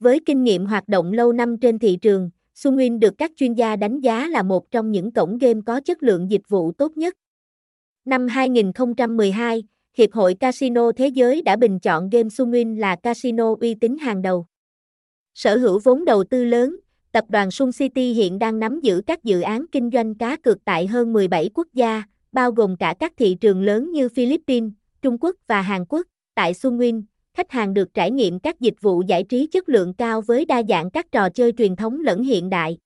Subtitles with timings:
[0.00, 3.76] Với kinh nghiệm hoạt động lâu năm trên thị trường, Sunwin được các chuyên gia
[3.76, 7.14] đánh giá là một trong những cổng game có chất lượng dịch vụ tốt nhất.
[8.04, 9.64] Năm 2012,
[9.96, 14.22] Hiệp hội Casino Thế giới đã bình chọn game Sunwin là casino uy tín hàng
[14.22, 14.46] đầu.
[15.34, 16.76] Sở hữu vốn đầu tư lớn,
[17.12, 20.64] tập đoàn Sun City hiện đang nắm giữ các dự án kinh doanh cá cược
[20.64, 24.72] tại hơn 17 quốc gia, bao gồm cả các thị trường lớn như Philippines,
[25.02, 26.06] Trung Quốc và Hàn Quốc.
[26.34, 27.02] Tại Sunwin,
[27.40, 30.62] khách hàng được trải nghiệm các dịch vụ giải trí chất lượng cao với đa
[30.68, 32.78] dạng các trò chơi truyền thống lẫn hiện đại.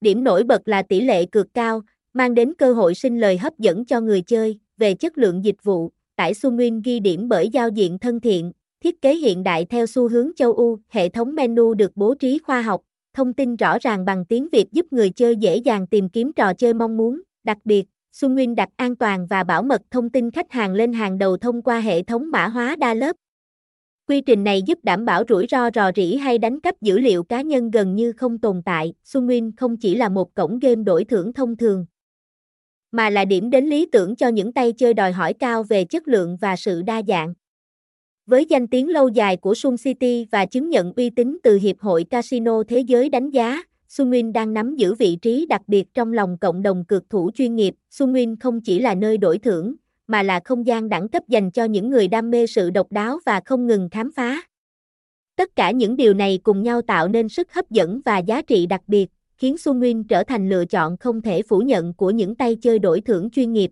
[0.00, 3.58] Điểm nổi bật là tỷ lệ cược cao, mang đến cơ hội sinh lời hấp
[3.58, 4.58] dẫn cho người chơi.
[4.76, 8.52] Về chất lượng dịch vụ, tại Sunwin ghi điểm bởi giao diện thân thiện,
[8.84, 12.38] thiết kế hiện đại theo xu hướng châu Âu, hệ thống menu được bố trí
[12.38, 12.82] khoa học,
[13.14, 16.54] thông tin rõ ràng bằng tiếng Việt giúp người chơi dễ dàng tìm kiếm trò
[16.54, 17.20] chơi mong muốn.
[17.44, 21.18] Đặc biệt, Sunwin đặt an toàn và bảo mật thông tin khách hàng lên hàng
[21.18, 23.16] đầu thông qua hệ thống mã hóa đa lớp.
[24.08, 27.24] Quy trình này giúp đảm bảo rủi ro rò rỉ hay đánh cắp dữ liệu
[27.24, 28.94] cá nhân gần như không tồn tại.
[29.04, 31.86] Sunwin không chỉ là một cổng game đổi thưởng thông thường,
[32.92, 36.08] mà là điểm đến lý tưởng cho những tay chơi đòi hỏi cao về chất
[36.08, 37.34] lượng và sự đa dạng.
[38.26, 41.80] Với danh tiếng lâu dài của Sun City và chứng nhận uy tín từ Hiệp
[41.80, 46.12] hội Casino Thế giới đánh giá, Sunwin đang nắm giữ vị trí đặc biệt trong
[46.12, 47.74] lòng cộng đồng cược thủ chuyên nghiệp.
[47.90, 49.74] Sunwin không chỉ là nơi đổi thưởng,
[50.12, 53.18] mà là không gian đẳng cấp dành cho những người đam mê sự độc đáo
[53.26, 54.42] và không ngừng khám phá.
[55.36, 58.66] Tất cả những điều này cùng nhau tạo nên sức hấp dẫn và giá trị
[58.66, 62.56] đặc biệt, khiến Sunwin trở thành lựa chọn không thể phủ nhận của những tay
[62.62, 63.70] chơi đổi thưởng chuyên nghiệp.